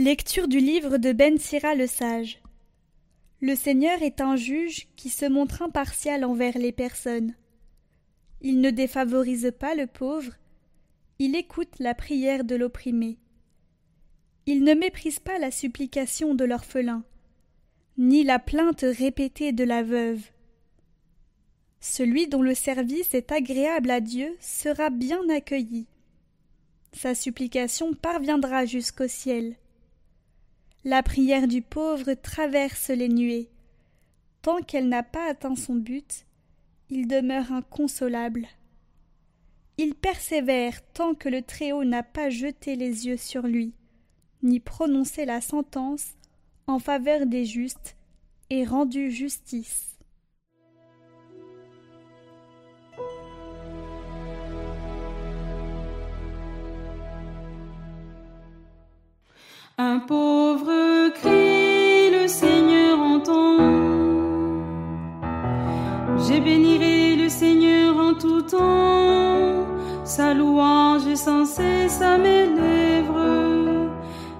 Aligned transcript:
Lecture 0.00 0.46
du 0.46 0.60
livre 0.60 0.98
de 0.98 1.10
Ben 1.10 1.38
Sira 1.38 1.74
le 1.74 1.88
sage. 1.88 2.40
Le 3.40 3.56
Seigneur 3.56 4.00
est 4.00 4.20
un 4.20 4.36
juge 4.36 4.86
qui 4.94 5.08
se 5.08 5.26
montre 5.26 5.60
impartial 5.60 6.24
envers 6.24 6.56
les 6.56 6.70
personnes. 6.70 7.34
Il 8.40 8.60
ne 8.60 8.70
défavorise 8.70 9.52
pas 9.58 9.74
le 9.74 9.88
pauvre, 9.88 10.30
il 11.18 11.34
écoute 11.34 11.80
la 11.80 11.96
prière 11.96 12.44
de 12.44 12.54
l'opprimé. 12.54 13.18
Il 14.46 14.62
ne 14.62 14.72
méprise 14.74 15.18
pas 15.18 15.40
la 15.40 15.50
supplication 15.50 16.36
de 16.36 16.44
l'orphelin, 16.44 17.02
ni 17.96 18.22
la 18.22 18.38
plainte 18.38 18.84
répétée 18.88 19.50
de 19.50 19.64
la 19.64 19.82
veuve. 19.82 20.22
Celui 21.80 22.28
dont 22.28 22.42
le 22.42 22.54
service 22.54 23.14
est 23.14 23.32
agréable 23.32 23.90
à 23.90 24.00
Dieu 24.00 24.36
sera 24.38 24.90
bien 24.90 25.28
accueilli. 25.28 25.88
Sa 26.92 27.16
supplication 27.16 27.94
parviendra 27.94 28.64
jusqu'au 28.64 29.08
ciel. 29.08 29.56
La 30.90 31.02
prière 31.02 31.46
du 31.48 31.60
pauvre 31.60 32.14
traverse 32.14 32.88
les 32.88 33.10
nuées. 33.10 33.50
Tant 34.40 34.62
qu'elle 34.62 34.88
n'a 34.88 35.02
pas 35.02 35.28
atteint 35.28 35.54
son 35.54 35.74
but, 35.74 36.24
il 36.88 37.06
demeure 37.06 37.52
inconsolable. 37.52 38.48
Il 39.76 39.94
persévère 39.94 40.80
tant 40.94 41.14
que 41.14 41.28
le 41.28 41.42
Très-Haut 41.42 41.84
n'a 41.84 42.02
pas 42.02 42.30
jeté 42.30 42.74
les 42.74 43.06
yeux 43.06 43.18
sur 43.18 43.42
lui, 43.42 43.74
ni 44.42 44.60
prononcé 44.60 45.26
la 45.26 45.42
sentence 45.42 46.14
en 46.66 46.78
faveur 46.78 47.26
des 47.26 47.44
justes 47.44 47.94
et 48.48 48.64
rendu 48.64 49.10
justice. 49.10 49.97
Un 59.80 60.00
pauvre 60.00 61.08
cri, 61.10 62.10
le 62.10 62.26
Seigneur 62.26 62.98
entend. 62.98 63.58
J'ai 66.26 66.40
bénirai 66.40 67.14
le 67.14 67.28
Seigneur 67.28 67.96
en 67.96 68.14
tout 68.14 68.42
temps. 68.42 69.68
Sa 70.02 70.34
louange 70.34 71.06
est 71.06 71.14
sans 71.14 71.44
cesse 71.44 72.02
à 72.02 72.18
mes 72.18 72.46
lèvres. 72.46 73.92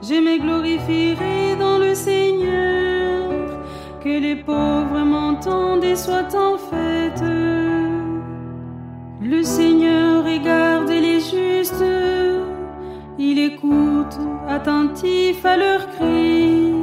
Je 0.03 0.15
me 0.15 0.43
glorifierai 0.43 1.55
dans 1.57 1.79
le 1.79 1.95
Seigneur. 1.95 3.31
Que 4.03 4.21
les 4.21 4.35
pauvres 4.35 5.05
m'entendent 5.05 5.85
et 5.85 5.95
soient 5.95 6.35
en 6.35 6.59
fête. 6.59 7.23
Le 9.23 9.43
Seigneur 9.45 10.08
attentif 14.69 15.47
à 15.47 15.57
leurs 15.57 15.89
cris. 15.93 16.75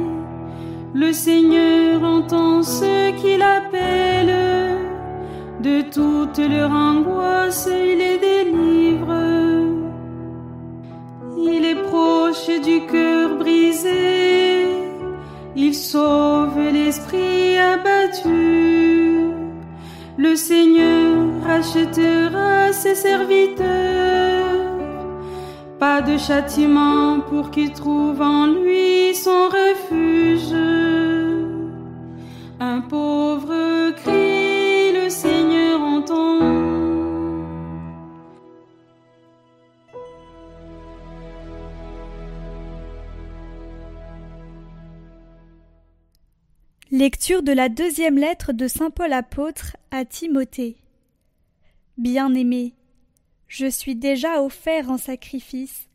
Le 0.92 1.12
Seigneur 1.12 2.02
entend 2.02 2.62
ceux 2.64 3.12
qui 3.20 3.36
l'appellent. 3.36 4.78
De 5.60 5.82
toute 5.82 6.38
leur 6.38 6.72
angoisse, 6.72 7.68
il 7.70 7.98
les 7.98 8.18
délivre. 8.18 9.14
Il 11.38 11.64
est 11.64 11.82
proche 11.90 12.50
du 12.64 12.86
cœur 12.86 13.38
brisé. 13.38 14.66
Il 15.54 15.74
sauve 15.74 16.58
l'esprit 16.58 17.56
abattu. 17.56 19.30
Le 20.16 20.34
Seigneur 20.34 21.14
rachètera 21.46 22.72
ses 22.72 22.96
serviteurs. 22.96 24.35
Pas 25.78 26.00
de 26.00 26.16
châtiment 26.16 27.20
pour 27.20 27.50
qu'il 27.50 27.70
trouve 27.72 28.22
en 28.22 28.46
lui 28.46 29.14
son 29.14 29.48
refuge. 29.48 30.54
Un 32.58 32.80
pauvre 32.80 33.90
cri, 33.90 34.92
le 34.94 35.10
Seigneur 35.10 35.80
entend. 35.80 36.76
Lecture 46.90 47.42
de 47.42 47.52
la 47.52 47.68
deuxième 47.68 48.16
lettre 48.16 48.54
de 48.54 48.66
Saint 48.66 48.90
Paul 48.90 49.12
apôtre 49.12 49.76
à 49.90 50.06
Timothée. 50.06 50.78
Bien-aimé, 51.98 52.72
je 53.48 53.66
suis 53.66 53.94
déjà 53.94 54.42
offert 54.42 54.90
en 54.90 54.98
sacrifice, 54.98 55.88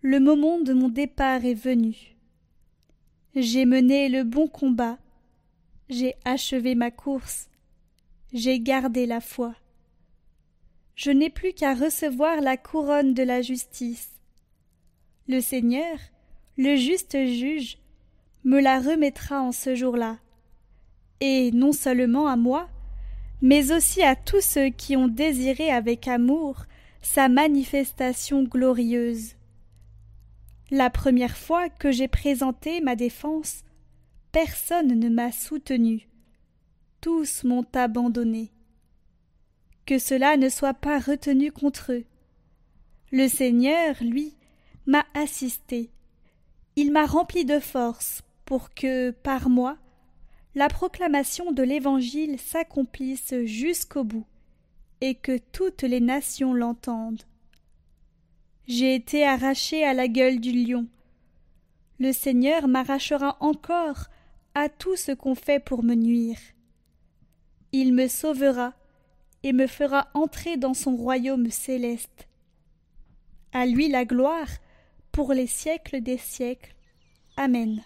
le 0.00 0.18
moment 0.18 0.60
de 0.60 0.72
mon 0.72 0.88
départ 0.88 1.44
est 1.44 1.54
venu. 1.54 2.16
J'ai 3.34 3.64
mené 3.64 4.08
le 4.08 4.24
bon 4.24 4.48
combat, 4.48 4.98
j'ai 5.88 6.14
achevé 6.24 6.74
ma 6.74 6.90
course, 6.90 7.48
j'ai 8.32 8.60
gardé 8.60 9.06
la 9.06 9.20
foi. 9.20 9.54
Je 10.96 11.10
n'ai 11.10 11.30
plus 11.30 11.52
qu'à 11.52 11.74
recevoir 11.74 12.40
la 12.40 12.56
couronne 12.56 13.14
de 13.14 13.22
la 13.22 13.42
justice. 13.42 14.10
Le 15.28 15.40
Seigneur, 15.40 15.98
le 16.58 16.76
juste 16.76 17.16
juge, 17.26 17.78
me 18.44 18.60
la 18.60 18.80
remettra 18.80 19.40
en 19.40 19.52
ce 19.52 19.74
jour-là, 19.74 20.18
et 21.20 21.52
non 21.52 21.72
seulement 21.72 22.26
à 22.26 22.36
moi, 22.36 22.68
mais 23.40 23.72
aussi 23.72 24.02
à 24.02 24.16
tous 24.16 24.40
ceux 24.40 24.68
qui 24.68 24.96
ont 24.96 25.08
désiré 25.08 25.70
avec 25.70 26.08
amour 26.08 26.66
sa 27.02 27.28
manifestation 27.28 28.44
glorieuse. 28.44 29.34
La 30.70 30.88
première 30.88 31.36
fois 31.36 31.68
que 31.68 31.90
j'ai 31.90 32.08
présenté 32.08 32.80
ma 32.80 32.96
défense, 32.96 33.64
personne 34.30 34.98
ne 34.98 35.08
m'a 35.08 35.32
soutenu. 35.32 36.08
Tous 37.00 37.44
m'ont 37.44 37.66
abandonné. 37.74 38.50
Que 39.84 39.98
cela 39.98 40.36
ne 40.36 40.48
soit 40.48 40.74
pas 40.74 40.98
retenu 40.98 41.52
contre 41.52 41.92
eux. 41.92 42.04
Le 43.10 43.28
Seigneur, 43.28 43.96
lui, 44.00 44.34
m'a 44.86 45.04
assisté. 45.12 45.90
Il 46.76 46.92
m'a 46.92 47.04
rempli 47.04 47.44
de 47.44 47.58
force 47.58 48.22
pour 48.46 48.72
que, 48.72 49.10
par 49.10 49.50
moi, 49.50 49.76
la 50.54 50.68
proclamation 50.68 51.52
de 51.52 51.62
l'Évangile 51.62 52.38
s'accomplisse 52.38 53.34
jusqu'au 53.44 54.04
bout, 54.04 54.26
et 55.02 55.16
que 55.16 55.36
toutes 55.36 55.82
les 55.82 56.00
nations 56.00 56.54
l'entendent. 56.54 57.24
J'ai 58.68 58.94
été 58.94 59.26
arraché 59.26 59.84
à 59.84 59.94
la 59.94 60.06
gueule 60.06 60.38
du 60.38 60.52
lion. 60.52 60.86
Le 61.98 62.12
Seigneur 62.12 62.68
m'arrachera 62.68 63.36
encore 63.40 64.06
à 64.54 64.68
tout 64.68 64.94
ce 64.94 65.10
qu'on 65.10 65.34
fait 65.34 65.58
pour 65.58 65.82
me 65.82 65.96
nuire. 65.96 66.38
Il 67.72 67.92
me 67.94 68.06
sauvera 68.06 68.74
et 69.42 69.52
me 69.52 69.66
fera 69.66 70.08
entrer 70.14 70.56
dans 70.56 70.74
son 70.74 70.94
royaume 70.94 71.50
céleste. 71.50 72.28
À 73.52 73.66
lui 73.66 73.88
la 73.88 74.04
gloire 74.04 74.48
pour 75.10 75.32
les 75.32 75.48
siècles 75.48 76.00
des 76.00 76.18
siècles. 76.18 76.76
Amen. 77.36 77.82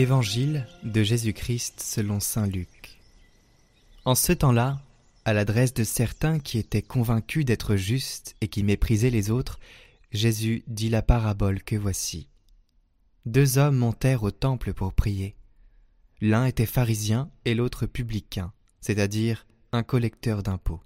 Évangile 0.00 0.66
de 0.82 1.02
Jésus-Christ 1.02 1.78
selon 1.78 2.20
Saint 2.20 2.46
Luc. 2.46 2.98
En 4.06 4.14
ce 4.14 4.32
temps-là, 4.32 4.80
à 5.26 5.34
l'adresse 5.34 5.74
de 5.74 5.84
certains 5.84 6.38
qui 6.38 6.56
étaient 6.56 6.80
convaincus 6.80 7.44
d'être 7.44 7.76
justes 7.76 8.34
et 8.40 8.48
qui 8.48 8.62
méprisaient 8.62 9.10
les 9.10 9.30
autres, 9.30 9.60
Jésus 10.10 10.64
dit 10.68 10.88
la 10.88 11.02
parabole 11.02 11.62
que 11.62 11.76
voici. 11.76 12.30
Deux 13.26 13.58
hommes 13.58 13.76
montèrent 13.76 14.22
au 14.22 14.30
temple 14.30 14.72
pour 14.72 14.94
prier. 14.94 15.36
L'un 16.22 16.46
était 16.46 16.64
pharisien 16.64 17.30
et 17.44 17.54
l'autre 17.54 17.84
publicain, 17.84 18.54
c'est-à-dire 18.80 19.46
un 19.70 19.82
collecteur 19.82 20.42
d'impôts. 20.42 20.80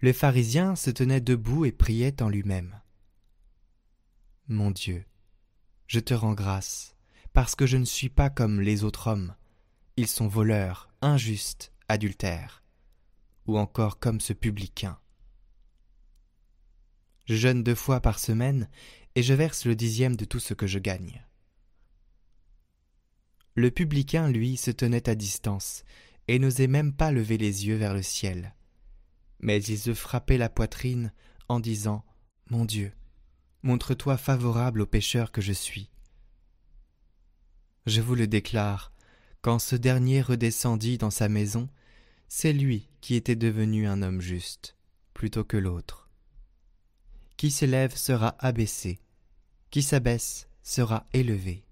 Le 0.00 0.12
pharisien 0.12 0.74
se 0.74 0.90
tenait 0.90 1.20
debout 1.20 1.64
et 1.64 1.70
priait 1.70 2.24
en 2.24 2.28
lui-même. 2.28 2.80
Mon 4.48 4.72
Dieu, 4.72 5.04
je 5.86 6.00
te 6.00 6.12
rends 6.12 6.34
grâce 6.34 6.91
parce 7.32 7.54
que 7.54 7.66
je 7.66 7.76
ne 7.76 7.84
suis 7.84 8.08
pas 8.08 8.30
comme 8.30 8.60
les 8.60 8.84
autres 8.84 9.08
hommes. 9.08 9.34
Ils 9.96 10.08
sont 10.08 10.28
voleurs, 10.28 10.90
injustes, 11.00 11.72
adultères, 11.88 12.62
ou 13.46 13.58
encore 13.58 13.98
comme 13.98 14.20
ce 14.20 14.32
publicain. 14.32 14.98
Je 17.26 17.34
jeûne 17.34 17.62
deux 17.62 17.74
fois 17.74 18.00
par 18.00 18.18
semaine 18.18 18.68
et 19.14 19.22
je 19.22 19.34
verse 19.34 19.66
le 19.66 19.74
dixième 19.74 20.16
de 20.16 20.24
tout 20.24 20.40
ce 20.40 20.54
que 20.54 20.66
je 20.66 20.78
gagne. 20.78 21.24
Le 23.54 23.70
publicain, 23.70 24.28
lui, 24.28 24.56
se 24.56 24.70
tenait 24.70 25.10
à 25.10 25.14
distance, 25.14 25.84
et 26.26 26.38
n'osait 26.38 26.68
même 26.68 26.94
pas 26.94 27.12
lever 27.12 27.36
les 27.36 27.66
yeux 27.66 27.76
vers 27.76 27.92
le 27.92 28.02
ciel. 28.02 28.54
Mais 29.40 29.62
il 29.62 29.78
se 29.78 29.92
frappait 29.92 30.38
la 30.38 30.48
poitrine 30.48 31.12
en 31.48 31.60
disant 31.60 32.04
Mon 32.48 32.64
Dieu, 32.64 32.92
montre-toi 33.62 34.16
favorable 34.16 34.80
au 34.80 34.86
pécheur 34.86 35.32
que 35.32 35.42
je 35.42 35.52
suis. 35.52 35.91
Je 37.86 38.00
vous 38.00 38.14
le 38.14 38.28
déclare, 38.28 38.92
quand 39.40 39.58
ce 39.58 39.74
dernier 39.74 40.22
redescendit 40.22 40.98
dans 40.98 41.10
sa 41.10 41.28
maison, 41.28 41.68
c'est 42.28 42.52
lui 42.52 42.88
qui 43.00 43.16
était 43.16 43.36
devenu 43.36 43.88
un 43.88 44.02
homme 44.02 44.20
juste, 44.20 44.76
plutôt 45.14 45.42
que 45.42 45.56
l'autre. 45.56 46.08
Qui 47.36 47.50
s'élève 47.50 47.96
sera 47.96 48.36
abaissé, 48.38 49.00
qui 49.70 49.82
s'abaisse 49.82 50.46
sera 50.62 51.06
élevé. 51.12 51.64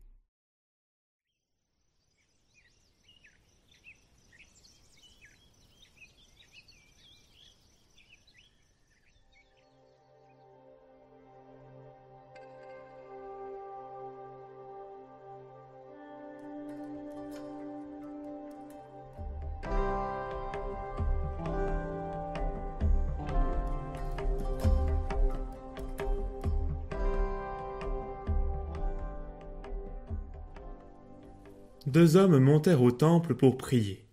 Deux 31.90 32.16
hommes 32.16 32.38
montèrent 32.38 32.82
au 32.82 32.90
temple 32.90 33.34
pour 33.34 33.56
prier. 33.56 34.04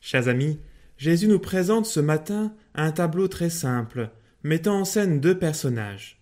Chers 0.00 0.28
amis, 0.28 0.58
Jésus 0.96 1.28
nous 1.28 1.38
présente 1.38 1.86
ce 1.86 2.00
matin 2.00 2.54
un 2.74 2.92
tableau 2.92 3.28
très 3.28 3.50
simple, 3.50 4.10
mettant 4.42 4.80
en 4.80 4.84
scène 4.84 5.20
deux 5.20 5.38
personnages. 5.38 6.20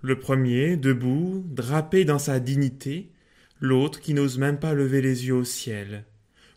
Le 0.00 0.18
premier, 0.18 0.76
debout, 0.76 1.44
drapé 1.48 2.04
dans 2.04 2.18
sa 2.18 2.40
dignité, 2.40 3.10
l'autre 3.60 4.00
qui 4.00 4.14
n'ose 4.14 4.38
même 4.38 4.58
pas 4.58 4.74
lever 4.74 5.02
les 5.02 5.26
yeux 5.26 5.34
au 5.34 5.44
ciel. 5.44 6.04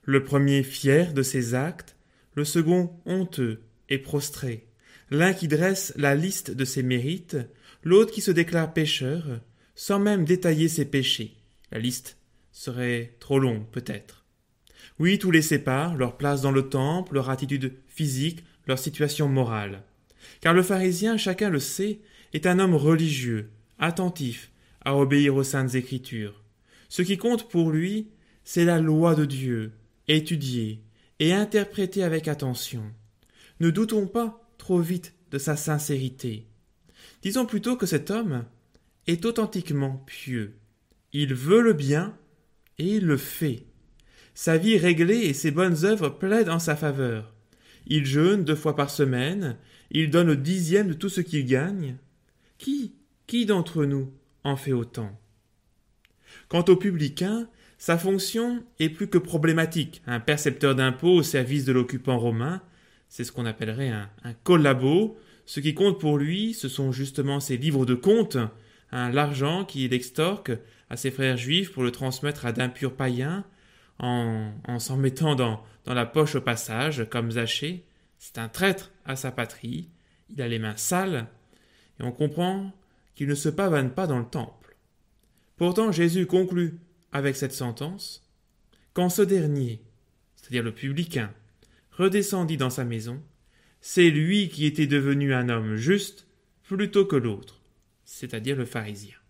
Le 0.04 0.24
premier 0.24 0.64
fier 0.64 1.14
de 1.14 1.24
ses 1.24 1.54
actes, 1.54 1.96
le 2.36 2.46
second 2.46 2.92
honteux 3.06 3.62
et 3.90 3.98
prostré. 3.98 4.68
L'un 5.10 5.34
qui 5.34 5.48
dresse 5.48 5.94
la 5.98 6.16
liste 6.16 6.52
de 6.52 6.66
ses 6.66 6.84
mérites, 6.84 7.38
l'autre 7.84 8.12
qui 8.12 8.22
se 8.22 8.32
déclare 8.32 8.74
pécheur, 8.74 9.42
sans 9.76 10.00
même 10.00 10.26
détailler 10.26 10.68
ses 10.68 10.86
péchés. 10.86 11.36
La 11.72 11.80
liste 11.80 12.18
serait 12.52 13.16
trop 13.20 13.40
long, 13.40 13.66
peut-être. 13.72 14.26
Oui, 15.00 15.18
tous 15.20 15.32
les 15.32 15.42
séparent, 15.42 15.96
leur 15.96 16.18
place 16.18 16.42
dans 16.42 16.52
le 16.52 16.70
temple, 16.70 17.16
leur 17.16 17.30
attitude 17.30 17.74
physique, 17.88 18.44
leur 18.68 18.80
situation 18.80 19.28
morale. 19.28 19.84
Car 20.42 20.54
le 20.54 20.64
pharisien, 20.64 21.18
chacun 21.18 21.50
le 21.50 21.60
sait, 21.60 22.00
est 22.34 22.46
un 22.46 22.60
homme 22.60 22.76
religieux, 22.76 23.50
attentif 23.80 24.52
à 24.84 24.96
obéir 24.96 25.36
aux 25.36 25.44
saintes 25.44 25.76
écritures. 25.76 26.44
Ce 26.90 27.02
qui 27.02 27.18
compte 27.18 27.50
pour 27.50 27.72
lui, 27.72 28.10
c'est 28.44 28.66
la 28.66 28.80
loi 28.80 29.16
de 29.16 29.26
Dieu, 29.26 29.72
étudiée 30.08 30.82
et 31.20 31.34
interprétée 31.34 32.04
avec 32.04 32.28
attention. 32.28 32.84
Ne 33.60 33.70
doutons 33.70 34.08
pas 34.08 34.50
trop 34.58 34.80
vite 34.80 35.14
de 35.32 35.38
sa 35.38 35.56
sincérité. 35.56 36.48
Disons 37.22 37.46
plutôt 37.46 37.76
que 37.76 37.86
cet 37.86 38.12
homme 38.12 38.46
est 39.08 39.26
authentiquement 39.26 40.04
pieux. 40.06 40.58
Il 41.14 41.34
veut 41.34 41.62
le 41.62 41.74
bien 41.74 42.18
le 42.82 43.18
fait. 43.18 43.64
Sa 44.34 44.58
vie 44.58 44.78
réglée 44.78 45.20
et 45.20 45.34
ses 45.34 45.52
bonnes 45.52 45.86
œuvres 45.86 46.10
plaident 46.10 46.50
en 46.50 46.60
sa 46.60 46.76
faveur. 46.76 47.34
Il 47.88 48.06
jeûne 48.06 48.44
deux 48.44 48.56
fois 48.56 48.76
par 48.76 48.90
semaine, 48.90 49.58
il 49.90 50.10
donne 50.10 50.28
le 50.28 50.38
dixième 50.38 50.88
de 50.88 50.94
tout 50.94 51.10
ce 51.10 51.22
qu'il 51.22 51.46
gagne. 51.46 51.98
Qui, 52.58 52.94
qui 53.28 53.46
d'entre 53.46 53.86
nous 53.86 54.12
en 54.44 54.56
fait 54.56 54.74
autant? 54.74 55.20
Quant 56.48 56.66
au 56.70 56.76
publicain, 56.76 57.48
sa 57.78 57.98
fonction 57.98 58.64
est 58.80 58.90
plus 58.90 59.08
que 59.08 59.18
problématique. 59.18 60.02
Un 60.06 60.20
percepteur 60.20 60.76
d'impôts 60.76 61.16
au 61.16 61.24
service 61.24 61.66
de 61.66 61.72
l'occupant 61.72 62.20
romain, 62.20 62.62
c'est 63.10 63.24
ce 63.24 63.32
qu'on 63.32 63.46
appellerait 63.46 63.90
un, 63.90 64.34
collabo. 64.44 65.18
Ce 65.46 65.60
qui 65.60 65.74
compte 65.74 66.00
pour 66.00 66.18
lui, 66.18 66.54
ce 66.54 66.70
sont 66.70 66.92
justement 66.92 67.40
ses 67.40 67.58
livres 67.58 67.86
de 67.86 67.96
comptes, 67.96 68.38
l'argent 68.92 69.66
qu'il 69.66 69.94
extorque 69.94 70.52
à 70.92 70.98
ses 70.98 71.10
frères 71.10 71.38
juifs 71.38 71.72
pour 71.72 71.84
le 71.84 71.92
transmettre 71.92 72.46
à 72.46 72.52
d'impurs 72.52 72.98
païens, 72.98 73.46
en, 74.00 74.52
en 74.68 74.78
s'en 74.78 74.98
mettant 74.98 75.36
dans, 75.36 75.64
dans 75.86 75.94
la 75.94 76.06
poche 76.06 76.36
au 76.36 76.42
passage, 76.42 77.08
comme 77.10 77.32
Zachée. 77.32 77.86
C'est 78.20 78.38
un 78.38 78.50
traître 78.50 78.92
à 79.06 79.16
sa 79.16 79.32
patrie, 79.32 79.88
il 80.30 80.42
a 80.42 80.50
les 80.50 80.60
mains 80.60 80.76
sales, 80.76 81.28
et 81.98 82.04
on 82.04 82.12
comprend 82.12 82.74
qu'il 83.16 83.30
ne 83.30 83.36
se 83.36 83.48
pavane 83.48 83.94
pas 83.94 84.06
dans 84.06 84.20
le 84.20 84.26
temple. 84.26 84.76
Pourtant 85.56 85.94
Jésus 85.94 86.26
conclut 86.26 86.78
avec 87.14 87.38
cette 87.38 87.54
sentence 87.54 88.30
Quand 88.92 89.08
ce 89.08 89.22
dernier, 89.22 89.82
c'est-à-dire 90.36 90.64
le 90.64 90.74
publicain, 90.74 91.32
redescendit 91.92 92.58
dans 92.58 92.70
sa 92.70 92.84
maison, 92.84 93.24
c'est 93.80 94.10
lui 94.10 94.50
qui 94.50 94.66
était 94.66 94.88
devenu 94.88 95.34
un 95.34 95.48
homme 95.48 95.78
juste 95.78 96.28
plutôt 96.64 97.06
que 97.06 97.16
l'autre, 97.16 97.62
c'est-à-dire 98.04 98.58
le 98.58 98.66
pharisien. 98.66 99.21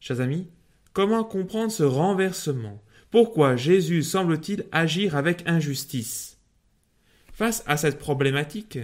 Chers 0.00 0.20
amis, 0.20 0.48
comment 0.94 1.24
comprendre 1.24 1.70
ce 1.70 1.82
renversement? 1.82 2.82
Pourquoi 3.10 3.56
Jésus 3.56 4.02
semble-t-il 4.02 4.64
agir 4.72 5.14
avec 5.14 5.42
injustice? 5.46 6.38
Face 7.32 7.62
à 7.66 7.76
cette 7.76 7.98
problématique, 7.98 8.78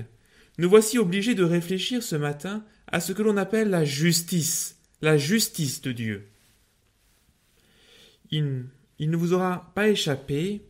nous 0.59 0.69
voici 0.69 0.99
obligés 0.99 1.35
de 1.35 1.45
réfléchir 1.45 2.03
ce 2.03 2.17
matin 2.17 2.65
à 2.87 3.01
ce 3.01 3.13
que 3.13 3.23
l'on 3.23 3.37
appelle 3.37 3.71
la 3.71 3.85
justice, 3.85 4.79
la 5.01 5.17
justice 5.17 5.81
de 5.81 5.93
Dieu. 5.93 6.29
Il, 8.31 8.67
ne 9.01 9.17
vous 9.17 9.33
aura 9.33 9.73
pas 9.75 9.89
échappé 9.89 10.63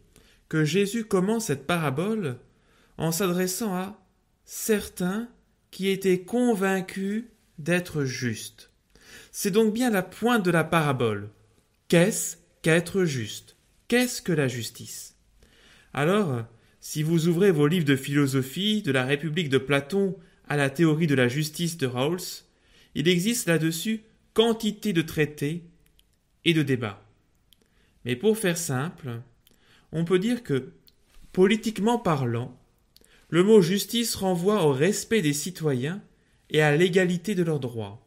que 0.49 0.65
Jésus 0.65 1.05
commence 1.05 1.47
cette 1.47 1.67
parabole 1.67 2.39
en 2.99 3.11
s'adressant 3.11 3.75
à 3.75 4.01
certains 4.45 5.29
qui 5.71 5.89
étaient 5.89 6.21
convaincus 6.21 7.25
d'être 7.59 8.05
justes. 8.05 8.71
C'est 9.33 9.51
donc 9.51 9.73
bien 9.73 9.91
la 9.91 10.03
pointe 10.03 10.45
de 10.45 10.51
la 10.51 10.65
parabole. 10.65 11.31
Qu'est-ce 11.89 12.37
qu'être 12.63 13.05
juste? 13.05 13.57
Qu'est-ce 13.89 14.23
que 14.23 14.33
la 14.33 14.49
justice? 14.49 15.17
Alors, 15.93 16.45
si 16.81 17.03
vous 17.03 17.29
ouvrez 17.29 17.51
vos 17.51 17.67
livres 17.67 17.85
de 17.85 17.97
philosophie, 17.97 18.83
de 18.83 18.93
la 18.93 19.05
République 19.05 19.49
de 19.49 19.59
Platon 19.59 20.17
à 20.49 20.57
la 20.57 20.71
théorie 20.71 21.07
de 21.07 21.15
la 21.15 21.29
justice 21.29 21.77
de 21.77 21.87
Rawls, 21.87 22.45
il 22.95 23.09
existe 23.09 23.49
là-dessus 23.49 24.03
quantité 24.35 24.93
de 24.93 25.03
traités 25.03 25.65
et 26.45 26.55
de 26.55 26.63
débats. 26.63 27.03
Mais 28.05 28.17
pour 28.17 28.39
faire 28.39 28.59
simple, 28.59 29.21
on 29.93 30.05
peut 30.05 30.19
dire 30.19 30.43
que, 30.43 30.73
politiquement 31.33 31.99
parlant, 31.99 32.57
le 33.29 33.43
mot 33.43 33.61
justice 33.61 34.15
renvoie 34.15 34.65
au 34.65 34.73
respect 34.73 35.23
des 35.23 35.33
citoyens 35.33 36.03
et 36.51 36.63
à 36.63 36.77
l'égalité 36.77 37.35
de 37.35 37.43
leurs 37.43 37.61
droits 37.61 38.06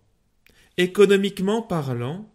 économiquement 0.78 1.62
parlant, 1.62 2.32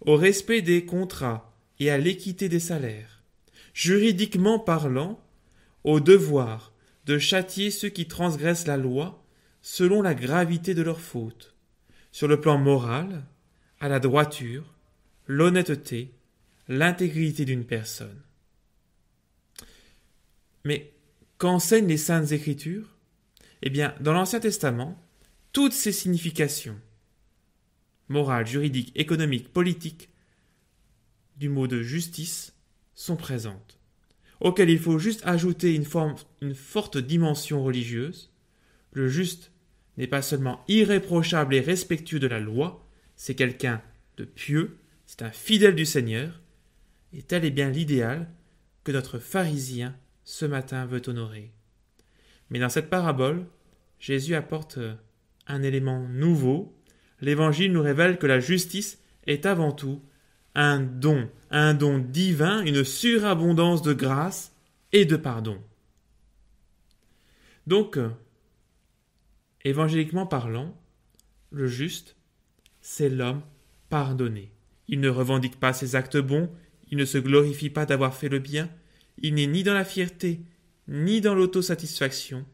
au 0.00 0.16
respect 0.16 0.62
des 0.62 0.84
contrats 0.84 1.52
et 1.78 1.90
à 1.90 1.98
l'équité 1.98 2.48
des 2.48 2.60
salaires, 2.60 3.22
juridiquement 3.74 4.58
parlant, 4.58 5.20
au 5.84 6.00
devoir 6.00 6.72
de 7.06 7.18
châtier 7.18 7.70
ceux 7.70 7.88
qui 7.88 8.06
transgressent 8.06 8.66
la 8.66 8.76
loi 8.76 9.24
selon 9.62 10.02
la 10.02 10.14
gravité 10.14 10.74
de 10.74 10.82
leurs 10.82 11.00
fautes, 11.00 11.54
sur 12.12 12.28
le 12.28 12.40
plan 12.40 12.58
moral, 12.58 13.24
à 13.80 13.88
la 13.88 14.00
droiture, 14.00 14.74
l'honnêteté, 15.26 16.12
l'intégrité 16.68 17.44
d'une 17.44 17.64
personne. 17.64 18.22
Mais 20.64 20.92
qu'enseignent 21.38 21.88
les 21.88 21.96
saintes 21.96 22.32
écritures? 22.32 22.96
Eh 23.62 23.70
bien, 23.70 23.94
dans 24.00 24.12
l'Ancien 24.12 24.40
Testament, 24.40 25.00
toutes 25.52 25.72
ces 25.72 25.92
significations, 25.92 26.78
morale, 28.08 28.46
juridique, 28.46 28.92
économique, 28.94 29.52
politique 29.52 30.08
du 31.36 31.48
mot 31.48 31.66
de 31.66 31.82
justice 31.82 32.54
sont 32.94 33.16
présentes, 33.16 33.78
auxquelles 34.40 34.70
il 34.70 34.78
faut 34.78 34.98
juste 34.98 35.22
ajouter 35.24 35.74
une, 35.74 35.86
une 36.42 36.54
forte 36.54 36.98
dimension 36.98 37.62
religieuse. 37.62 38.32
Le 38.92 39.08
juste 39.08 39.52
n'est 39.96 40.06
pas 40.06 40.22
seulement 40.22 40.64
irréprochable 40.68 41.54
et 41.54 41.60
respectueux 41.60 42.18
de 42.20 42.26
la 42.26 42.40
loi, 42.40 42.86
c'est 43.16 43.34
quelqu'un 43.34 43.82
de 44.16 44.24
pieux, 44.24 44.78
c'est 45.06 45.22
un 45.22 45.30
fidèle 45.30 45.74
du 45.74 45.86
Seigneur, 45.86 46.40
et 47.12 47.22
tel 47.22 47.44
est 47.44 47.50
bien 47.50 47.70
l'idéal 47.70 48.28
que 48.84 48.92
notre 48.92 49.18
pharisien 49.18 49.96
ce 50.24 50.44
matin 50.44 50.86
veut 50.86 51.02
honorer. 51.06 51.52
Mais 52.50 52.58
dans 52.58 52.68
cette 52.68 52.90
parabole, 52.90 53.46
Jésus 53.98 54.34
apporte 54.34 54.78
un 55.46 55.62
élément 55.62 56.06
nouveau 56.08 56.77
l'Évangile 57.20 57.72
nous 57.72 57.82
révèle 57.82 58.18
que 58.18 58.26
la 58.26 58.40
justice 58.40 58.98
est 59.26 59.46
avant 59.46 59.72
tout 59.72 60.00
un 60.54 60.80
don, 60.80 61.30
un 61.50 61.74
don 61.74 61.98
divin, 61.98 62.64
une 62.64 62.84
surabondance 62.84 63.82
de 63.82 63.92
grâce 63.92 64.52
et 64.92 65.04
de 65.04 65.16
pardon. 65.16 65.62
Donc, 67.66 67.98
évangéliquement 69.64 70.26
parlant, 70.26 70.76
le 71.50 71.66
juste, 71.66 72.16
c'est 72.80 73.08
l'homme 73.08 73.42
pardonné. 73.88 74.50
Il 74.88 75.00
ne 75.00 75.10
revendique 75.10 75.60
pas 75.60 75.72
ses 75.72 75.94
actes 75.94 76.16
bons, 76.16 76.50
il 76.90 76.98
ne 76.98 77.04
se 77.04 77.18
glorifie 77.18 77.70
pas 77.70 77.86
d'avoir 77.86 78.14
fait 78.14 78.28
le 78.28 78.38
bien, 78.38 78.70
il 79.18 79.34
n'est 79.34 79.46
ni 79.46 79.62
dans 79.62 79.74
la 79.74 79.84
fierté, 79.84 80.40
ni 80.88 81.20
dans 81.20 81.34
l'autosatisfaction. 81.34 82.46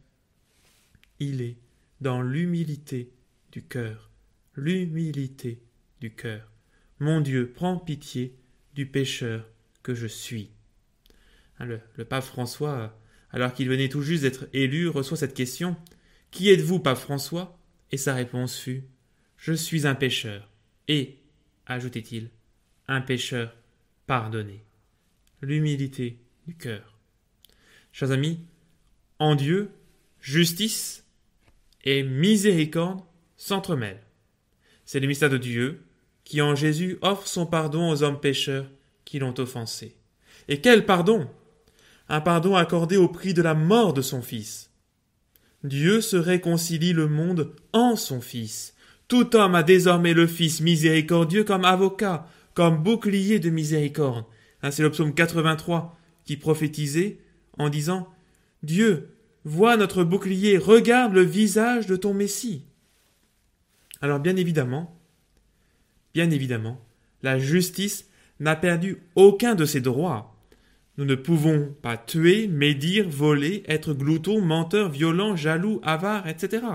Il 1.21 1.41
est 1.41 1.57
dans 2.01 2.21
l'humilité 2.21 3.13
du 3.53 3.63
cœur, 3.63 4.11
l'humilité 4.57 5.63
du 6.01 6.15
cœur. 6.15 6.51
Mon 6.99 7.21
Dieu, 7.21 7.51
prends 7.55 7.79
pitié 7.79 8.37
du 8.75 8.87
pécheur 8.87 9.49
que 9.83 9.95
je 9.95 10.07
suis. 10.07 10.51
Hein, 11.59 11.67
le, 11.97 12.05
pape 12.05 12.25
François, 12.25 12.99
alors 13.31 13.53
qu'il 13.53 13.69
venait 13.69 13.89
tout 13.89 14.03
juste 14.03 14.23
d'être 14.23 14.49
élu, 14.53 14.89
reçoit 14.89 15.17
cette 15.17 15.35
question 15.35 15.77
Qui 16.31 16.51
êtes-vous, 16.51 16.79
pape 16.79 16.99
François? 16.99 17.59
Et 17.91 17.97
sa 17.97 18.15
réponse 18.15 18.59
fut 18.59 18.85
Je 19.37 19.53
suis 19.53 19.87
un 19.87 19.95
pécheur. 19.95 20.51
Et, 20.89 21.19
ajoutait-il, 21.67 22.31
un 22.89 23.01
pécheur 23.01 23.55
pardonné. 24.07 24.65
L'humilité 25.41 26.19
du 26.47 26.55
cœur. 26.55 26.99
Chers 27.93 28.11
amis, 28.11 28.41
en 29.19 29.35
Dieu, 29.35 29.71
justice 30.21 31.05
et 31.85 32.03
miséricorde 32.03 33.03
s'entremêlent. 33.37 34.03
C'est 34.85 35.01
le 35.01 35.07
mystère 35.07 35.31
de 35.31 35.39
Dieu 35.39 35.83
qui 36.25 36.41
en 36.41 36.55
Jésus 36.55 36.99
offre 37.03 37.27
son 37.27 37.47
pardon 37.47 37.91
aux 37.91 38.03
hommes 38.03 38.21
pécheurs 38.21 38.67
qui 39.05 39.19
l'ont 39.19 39.39
offensé. 39.39 39.97
Et 40.49 40.61
quel 40.61 40.87
pardon? 40.87 41.29
Un 42.09 42.21
pardon 42.21 42.57
accordé 42.57 42.97
au 42.97 43.09
prix 43.09 43.35
de 43.35 43.43
la 43.43 43.55
mort 43.55 43.93
de 43.93 44.03
son 44.03 44.23
Fils. 44.23 44.71
Dieu 45.63 46.01
se 46.01 46.17
réconcilie 46.17 46.93
le 46.93 47.09
monde 47.09 47.55
en 47.73 47.97
son 47.97 48.21
Fils. 48.21 48.75
Tout 49.09 49.37
homme 49.37 49.55
a 49.55 49.63
désormais 49.63 50.13
le 50.13 50.27
Fils 50.27 50.61
miséricordieux 50.61 51.45
comme 51.45 51.65
avocat, 51.65 52.27
comme 52.53 52.83
bouclier 52.83 53.39
de 53.39 53.51
miséricorde. 53.51 54.25
Hein, 54.63 54.71
c'est 54.71 54.83
le 54.83 54.91
psaume 54.91 55.15
83 55.15 55.99
qui 56.25 56.37
prophétisait 56.37 57.19
en 57.59 57.69
disant 57.69 58.09
Dieu, 58.63 59.15
vois 59.45 59.77
notre 59.77 60.05
bouclier, 60.05 60.59
regarde 60.59 61.13
le 61.13 61.23
visage 61.23 61.87
de 61.87 61.97
ton 61.97 62.15
Messie. 62.15 62.65
Alors 64.05 64.21
bien 64.21 64.37
évidemment, 64.37 65.01
bien 66.13 66.31
évidemment, 66.31 66.79
la 67.23 67.39
justice 67.39 68.07
n'a 68.39 68.55
perdu 68.55 68.99
aucun 69.15 69.55
de 69.55 69.65
ses 69.65 69.81
droits. 69.81 70.39
Nous 70.99 71.07
ne 71.07 71.15
pouvons 71.15 71.75
pas 71.81 71.97
tuer, 71.97 72.47
médire, 72.47 73.09
voler, 73.09 73.63
être 73.67 73.95
glouton, 73.95 74.43
menteur, 74.43 74.91
violent, 74.91 75.37
jaloux, 75.37 75.81
avare, 75.83 76.29
etc. 76.29 76.67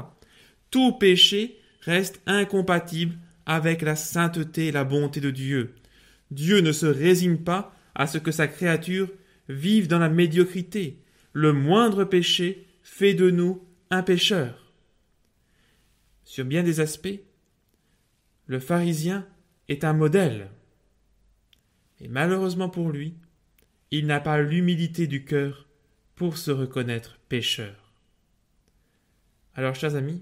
Tout 0.72 0.94
péché 0.94 1.60
reste 1.82 2.20
incompatible 2.26 3.16
avec 3.46 3.84
la 3.84 3.96
sainteté 3.96 4.70
et 4.70 4.72
la 4.72 4.84
bonté 4.84 5.22
de 5.22 5.30
Dieu. 5.30 5.76
Dieu 6.32 6.62
ne 6.62 6.72
se 6.72 6.88
résigne 6.88 7.38
pas 7.38 7.76
à 7.94 8.08
ce 8.08 8.18
que 8.18 8.32
sa 8.32 8.48
créature 8.48 9.08
vive 9.50 9.88
dans 9.88 10.00
la 10.00 10.10
médiocrité. 10.10 10.98
Le 11.34 11.54
moindre 11.54 12.06
péché 12.06 12.66
fait 12.82 13.14
de 13.14 13.30
nous 13.30 13.62
un 13.92 14.02
pécheur. 14.02 14.69
Sur 16.30 16.46
bien 16.46 16.62
des 16.62 16.80
aspects, 16.80 17.22
le 18.46 18.60
pharisien 18.60 19.28
est 19.68 19.84
un 19.84 19.94
modèle. 19.94 20.52
Et 22.00 22.08
malheureusement 22.08 22.70
pour 22.70 22.92
lui, 22.92 23.16
il 23.90 24.06
n'a 24.06 24.20
pas 24.20 24.40
l'humilité 24.40 25.08
du 25.08 25.26
cœur 25.26 25.68
pour 26.14 26.38
se 26.38 26.52
reconnaître 26.52 27.18
pécheur. 27.30 27.96
Alors, 29.56 29.74
chers 29.74 29.96
amis, 29.96 30.22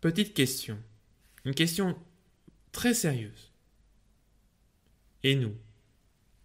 petite 0.00 0.34
question, 0.34 0.78
une 1.44 1.54
question 1.56 1.98
très 2.70 2.94
sérieuse. 2.94 3.50
Et 5.24 5.34
nous, 5.34 5.56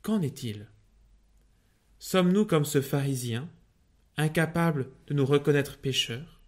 qu'en 0.01 0.19
est-il? 0.19 0.65
Sommes-nous 1.99 2.45
comme 2.45 2.65
ce 2.65 2.81
pharisien, 2.81 3.51
incapable 4.17 4.89
de 5.05 5.13
nous 5.13 5.27
reconnaître 5.27 5.77
pécheurs? 5.77 6.38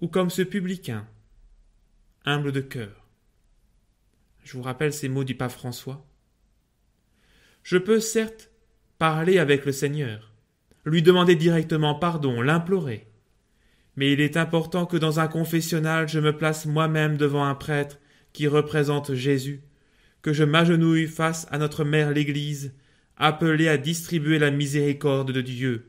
Ou 0.00 0.06
comme 0.06 0.30
ce 0.30 0.42
publicain, 0.42 1.06
humble 2.24 2.52
de 2.52 2.60
cœur 2.60 3.08
Je 4.44 4.56
vous 4.56 4.62
rappelle 4.62 4.92
ces 4.92 5.08
mots 5.08 5.24
du 5.24 5.34
pape 5.34 5.50
François. 5.50 6.06
Je 7.64 7.78
peux 7.78 7.98
certes 7.98 8.50
parler 8.98 9.38
avec 9.38 9.66
le 9.66 9.72
Seigneur, 9.72 10.32
lui 10.84 11.02
demander 11.02 11.34
directement 11.34 11.96
pardon, 11.96 12.40
l'implorer, 12.40 13.08
mais 13.96 14.12
il 14.12 14.20
est 14.20 14.36
important 14.36 14.86
que 14.86 14.96
dans 14.96 15.18
un 15.18 15.26
confessionnal 15.26 16.08
je 16.08 16.20
me 16.20 16.36
place 16.36 16.66
moi-même 16.66 17.16
devant 17.16 17.44
un 17.44 17.56
prêtre 17.56 17.98
qui 18.32 18.46
représente 18.46 19.14
Jésus, 19.14 19.62
que 20.22 20.32
je 20.32 20.44
m'agenouille 20.44 21.08
face 21.08 21.48
à 21.50 21.58
notre 21.58 21.82
mère 21.82 22.12
l'Église, 22.12 22.72
appelée 23.16 23.68
à 23.68 23.78
distribuer 23.78 24.38
la 24.38 24.52
miséricorde 24.52 25.32
de 25.32 25.40
Dieu. 25.40 25.88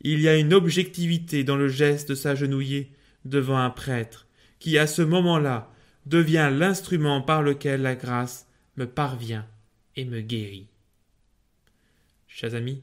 Il 0.00 0.20
y 0.20 0.28
a 0.28 0.36
une 0.36 0.54
objectivité 0.54 1.44
dans 1.44 1.56
le 1.56 1.68
geste 1.68 2.08
de 2.08 2.14
s'agenouiller 2.14 2.90
devant 3.24 3.58
un 3.58 3.70
prêtre, 3.70 4.26
qui 4.58 4.78
à 4.78 4.86
ce 4.86 5.02
moment-là 5.02 5.70
devient 6.06 6.50
l'instrument 6.52 7.22
par 7.22 7.42
lequel 7.42 7.82
la 7.82 7.94
grâce 7.94 8.46
me 8.76 8.86
parvient 8.86 9.46
et 9.96 10.04
me 10.04 10.20
guérit. 10.20 10.68
Chers 12.28 12.54
amis, 12.54 12.82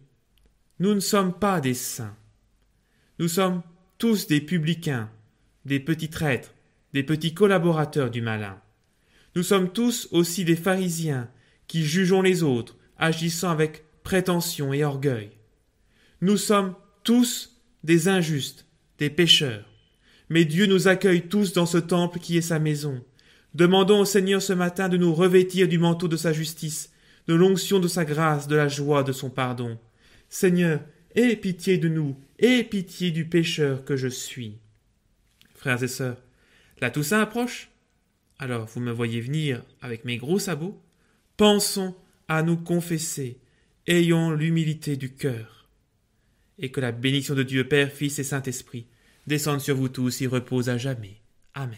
nous 0.79 0.93
ne 0.93 0.99
sommes 0.99 1.33
pas 1.33 1.61
des 1.61 1.73
saints. 1.73 2.15
Nous 3.19 3.27
sommes 3.27 3.61
tous 3.97 4.27
des 4.27 4.41
publicains, 4.41 5.09
des 5.65 5.79
petits 5.79 6.09
traîtres, 6.09 6.53
des 6.93 7.03
petits 7.03 7.33
collaborateurs 7.33 8.09
du 8.09 8.21
malin. 8.21 8.59
Nous 9.35 9.43
sommes 9.43 9.71
tous 9.71 10.07
aussi 10.11 10.43
des 10.43 10.55
pharisiens 10.55 11.29
qui 11.67 11.85
jugeons 11.85 12.21
les 12.21 12.43
autres, 12.43 12.77
agissant 12.97 13.49
avec 13.49 13.85
prétention 14.03 14.73
et 14.73 14.83
orgueil. 14.83 15.31
Nous 16.21 16.37
sommes 16.37 16.75
tous 17.03 17.61
des 17.83 18.07
injustes, 18.07 18.65
des 18.97 19.09
pécheurs. 19.09 19.70
Mais 20.31 20.45
Dieu 20.45 20.65
nous 20.65 20.87
accueille 20.87 21.23
tous 21.23 21.51
dans 21.51 21.65
ce 21.65 21.77
temple 21.77 22.17
qui 22.19 22.37
est 22.37 22.41
sa 22.41 22.57
maison. 22.57 23.03
Demandons 23.53 23.99
au 23.99 24.05
Seigneur 24.05 24.41
ce 24.41 24.53
matin 24.53 24.87
de 24.87 24.95
nous 24.95 25.13
revêtir 25.13 25.67
du 25.67 25.77
manteau 25.77 26.07
de 26.07 26.15
sa 26.15 26.31
justice, 26.31 26.93
de 27.27 27.33
l'onction 27.33 27.81
de 27.81 27.89
sa 27.89 28.05
grâce, 28.05 28.47
de 28.47 28.55
la 28.55 28.69
joie 28.69 29.03
de 29.03 29.11
son 29.11 29.29
pardon. 29.29 29.77
Seigneur, 30.29 30.79
aie 31.15 31.35
pitié 31.35 31.77
de 31.77 31.89
nous, 31.89 32.17
aie 32.39 32.63
pitié 32.63 33.11
du 33.11 33.25
pécheur 33.25 33.83
que 33.83 33.97
je 33.97 34.07
suis. 34.07 34.57
Frères 35.53 35.83
et 35.83 35.89
sœurs, 35.89 36.23
la 36.79 36.91
Toussaint 36.91 37.19
approche. 37.19 37.69
Alors 38.39 38.67
vous 38.67 38.79
me 38.79 38.93
voyez 38.93 39.19
venir 39.19 39.61
avec 39.81 40.05
mes 40.05 40.15
gros 40.15 40.39
sabots. 40.39 40.81
Pensons 41.35 41.93
à 42.29 42.41
nous 42.41 42.55
confesser, 42.55 43.37
ayons 43.85 44.31
l'humilité 44.31 44.95
du 44.95 45.13
cœur. 45.13 45.67
Et 46.57 46.71
que 46.71 46.79
la 46.79 46.93
bénédiction 46.93 47.35
de 47.35 47.43
Dieu 47.43 47.67
Père, 47.67 47.91
Fils 47.91 48.17
et 48.17 48.23
Saint-Esprit 48.23 48.87
descende 49.27 49.61
sur 49.61 49.75
vous 49.75 49.89
tous 49.89 50.21
et 50.21 50.27
repose 50.27 50.69
à 50.69 50.77
jamais. 50.77 51.21
Amen. 51.53 51.77